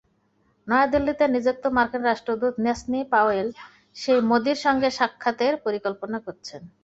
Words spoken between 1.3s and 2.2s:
নিযুক্ত মার্কিন